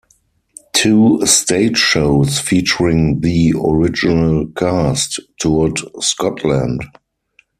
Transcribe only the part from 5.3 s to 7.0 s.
toured Scotland.